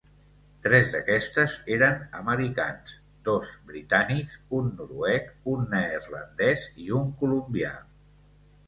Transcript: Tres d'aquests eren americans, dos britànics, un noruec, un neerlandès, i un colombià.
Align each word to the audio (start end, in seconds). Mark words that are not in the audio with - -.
Tres 0.67 0.87
d'aquests 0.93 1.53
eren 1.75 1.99
americans, 2.21 2.95
dos 3.29 3.53
britànics, 3.73 4.41
un 4.61 4.73
noruec, 4.81 5.31
un 5.55 5.71
neerlandès, 5.77 6.67
i 6.87 6.93
un 7.05 7.15
colombià. 7.23 7.79